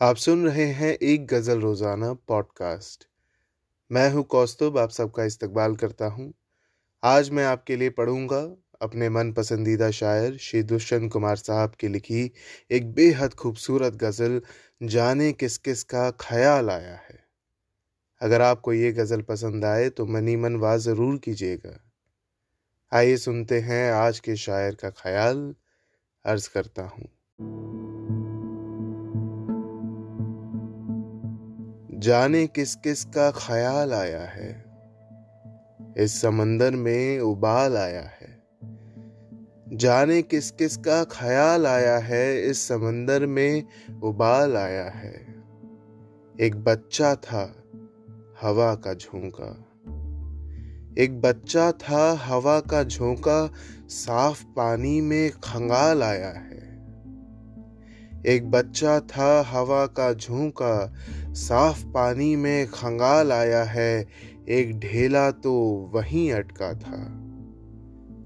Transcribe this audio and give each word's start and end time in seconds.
आप 0.00 0.16
सुन 0.16 0.44
रहे 0.46 0.64
हैं 0.64 0.92
एक 0.92 1.26
गज़ल 1.26 1.60
रोज़ाना 1.60 2.12
पॉडकास्ट 2.28 3.04
मैं 3.90 4.08
हूँ 4.12 4.22
कौस्तुब 4.24 4.78
आप 4.78 4.90
सबका 4.90 5.24
इस्तकबाल 5.24 5.76
करता 5.76 6.06
हूँ। 6.06 6.32
आज 7.02 7.30
मैं 7.30 7.44
आपके 7.44 7.76
लिए 7.76 7.90
पढ़ूँगा 7.90 8.40
अपने 8.82 9.08
मन 9.08 9.32
पसंदीदा 9.32 9.90
शायर 9.90 10.36
श्री 10.36 10.62
दुष्यंत 10.62 11.12
कुमार 11.12 11.36
साहब 11.36 11.74
की 11.74 11.88
लिखी 11.88 12.30
एक 12.70 12.92
बेहद 12.92 13.34
खूबसूरत 13.34 13.92
गज़ल, 13.94 14.40
जाने 14.82 15.32
किस 15.32 15.56
किस 15.58 15.82
का 15.84 16.10
ख्याल 16.10 16.70
आया 16.70 16.94
है। 16.94 17.18
अगर 18.20 18.42
आपको 18.42 18.72
ये 18.72 18.92
गज़ल 18.92 19.22
पसंद 19.22 19.64
आए 19.64 19.88
तो 19.88 20.06
मनी 20.06 20.36
मन 20.36 20.56
वाह 20.56 20.76
ज़रूर 20.76 21.18
कीजिएगा। 21.18 21.76
आइए 22.92 23.16
सुनते 23.16 23.60
हैं 23.60 23.90
आज 23.92 24.18
के 24.18 24.36
शायर 24.36 24.74
का 24.74 24.90
ख्याल, 24.90 25.54
अर्ज़ 26.24 26.50
करता 26.54 26.82
हूँ। 26.82 27.75
जाने 32.06 32.46
किस 32.46 32.74
किस 32.74 33.04
का 33.04 33.30
ख्याल 33.30 33.94
आया 33.94 34.22
है। 34.22 34.64
इस 35.98 36.20
समंदर 36.20 36.70
में 36.70 37.20
उबाल 37.20 37.76
आया 37.76 38.00
है। 38.00 38.42
जाने 39.68 40.22
किस 40.22 40.50
किस 40.50 40.76
का 40.76 41.04
ख्याल 41.04 41.66
आया 41.66 41.98
है, 41.98 42.50
इस 42.50 42.68
समंदर 42.68 43.26
में 43.26 43.64
उबाल 44.02 44.56
आया 44.56 44.84
है। 44.84 45.44
एक 46.40 46.64
बच्चा 46.64 47.14
था, 47.14 47.62
हवा 48.40 48.74
का 48.74 48.94
झोंका। 48.94 49.64
एक 50.98 51.20
बच्चा 51.20 51.72
था, 51.72 52.12
हवा 52.12 52.60
का 52.60 52.84
झोंका, 52.84 53.52
साफ़ 53.88 54.44
पानी 54.44 55.00
में 55.00 55.30
खंगाल 55.30 56.02
आया 56.02 56.30
है। 56.30 56.65
एक 58.26 58.50
बच्चा 58.50 58.98
था 59.00 59.42
हवा 59.48 59.84
का 59.86 60.12
झोंका, 60.12 60.92
साफ़ 61.32 61.84
पानी 61.86 62.34
में 62.36 62.66
खंगाल 62.66 63.32
आया 63.32 63.62
है, 63.64 64.06
एक 64.48 64.78
ढेला 64.80 65.30
तो 65.30 65.52
वहीं 65.94 66.32
अटका 66.32 66.72
था। 66.74 67.02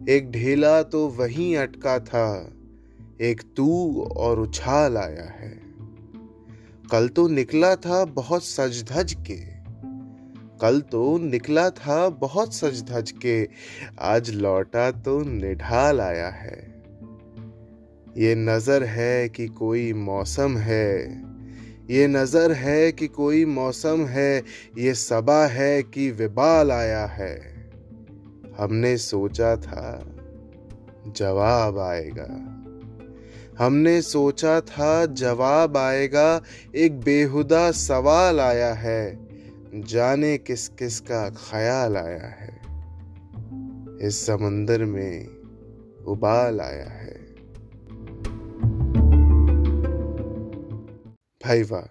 एक 0.08 0.30
ढेला 0.30 0.82
तो 0.82 1.06
वहीं 1.08 1.56
अटका 1.56 1.98
था, 1.98 2.52
एक 3.20 3.42
तू 3.56 4.02
और 4.16 4.40
उछाल 4.40 4.96
आया 4.96 5.28
है। 5.30 5.52
कल 6.92 7.08
तो 7.08 7.28
निकला 7.28 7.74
था 7.76 8.04
बहुत 8.04 8.44
सज 8.44 8.82
धज 8.82 9.12
के, 9.12 9.38
कल 10.60 10.80
तो 10.80 11.18
निकला 11.18 11.68
था 11.70 12.08
बहुत 12.08 12.54
सज 12.54 12.82
धज 12.82 13.10
के, 13.10 13.48
आज 14.00 14.30
लौटा 14.30 14.90
तो 14.90 15.20
निढाल 15.24 16.00
आया 16.00 16.28
है। 16.28 16.79
ये 18.16 18.34
नज़र 18.34 18.84
है 18.84 19.28
कि 19.28 19.46
कोई 19.46 19.92
मौसम 19.92 20.56
है। 20.56 21.22
ये 21.90 22.06
नज़र 22.06 22.52
है 22.52 22.92
कि 22.92 23.06
कोई 23.06 23.44
मौसम 23.44 24.06
है। 24.06 24.44
ये 24.78 24.94
सबा 24.94 25.46
है 25.46 25.82
कि 25.82 26.10
विबाल 26.10 26.72
आया 26.72 27.06
है। 27.06 27.70
हमने 28.58 28.96
सोचा 28.96 29.56
था 29.56 30.12
जवाब 31.06 31.78
आएगा। 31.78 32.56
हमने 33.64 34.02
सोचा 34.02 34.60
था 34.60 35.06
जवाब 35.06 35.76
आएगा। 35.76 36.42
एक 36.74 37.00
बेहुदा 37.00 37.70
सवाल 37.70 38.40
आया 38.40 38.74
है। 38.74 39.18
जाने 39.74 40.38
किस 40.38 40.68
किस 40.68 41.00
का 41.00 41.30
ख्याल 41.30 41.96
आया 41.96 42.26
है। 42.26 42.60
इस 44.06 44.26
समंदर 44.26 44.84
में 44.84 45.26
उबाल 46.06 46.60
आया 46.60 46.88
है। 46.88 47.29
भाई 51.40 51.62
वाह 51.62 51.84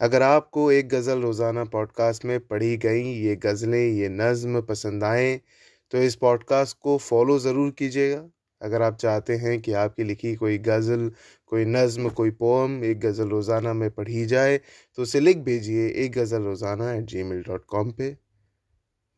अगर 0.00 0.22
आपको 0.22 0.70
एक 0.72 0.88
गज़ल 0.88 1.20
रोज़ाना 1.22 1.64
पॉडकास्ट 1.66 2.24
में 2.24 2.38
पढ़ी 2.40 2.76
गई, 2.76 3.02
ये 3.02 3.36
गज़लें, 3.36 3.86
ये 3.90 4.08
नज़म 4.10 4.60
पसंद 4.62 5.04
आए 5.04 5.40
तो 5.92 5.98
इस 5.98 6.16
पॉडकास्ट 6.16 6.76
को 6.80 6.96
फॉलो 6.98 7.38
ज़रूर 7.38 7.70
कीजिएगा। 7.70 8.22
अगर 8.60 8.82
आप 8.82 8.96
चाहते 8.96 9.36
हैं 9.36 9.60
कि 9.60 9.72
आपकी 9.74 10.04
लिखी 10.04 10.34
कोई 10.36 10.58
गज़ल, 10.60 11.10
कोई 11.46 11.64
नज़म, 11.64 12.08
कोई 12.10 12.30
पोम 12.32 12.82
एक 12.84 13.00
गज़ल 13.00 13.28
रोज़ाना 13.28 13.72
में 13.72 13.90
पढ़ी 13.90 14.24
जाए 14.26 14.58
तो 14.58 15.02
उसे 15.02 15.20
लिख 15.20 15.38
भेजिए 15.44 15.88
एक 16.04 16.12
गज़ल 16.12 16.42
रोज़ाना 16.42 16.92
at 16.92 17.04
ji 17.06 17.22
mail 17.24 17.42
dot 17.42 17.64
com 17.66 17.90
पर 17.92 18.16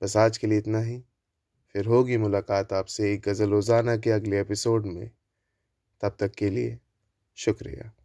बस 0.03 0.17
आज 0.17 0.39
के 0.39 0.47
लिए 0.47 0.59
इतना 0.59 0.81
ही। 0.81 1.01
फिर 1.75 1.87
होगी 1.87 2.17
मुलाकात 2.19 2.73
आपसे 2.73 3.13
एक 3.15 3.29
गज़ल 3.29 3.51
रोज़ाना 3.51 3.97
के 3.97 4.11
अगले 4.11 4.41
एपिसोड 4.41 4.87
में। 4.87 5.11
तब 6.03 6.17
तक 6.21 6.35
के 6.39 6.51
लिए। 6.51 6.79
शुक्रिया। 7.39 7.98